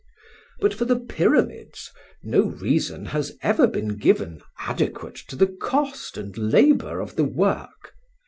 "But 0.61 0.73
for 0.73 0.85
the 0.85 0.99
Pyramids, 0.99 1.91
no 2.23 2.41
reason 2.45 3.05
has 3.13 3.37
ever 3.43 3.67
been 3.67 3.97
given 3.97 4.41
adequate 4.57 5.17
to 5.27 5.35
the 5.35 5.45
cost 5.45 6.17
and 6.17 6.35
labour 6.35 6.99
of 6.99 7.17
the 7.17 7.23
work. 7.23 7.93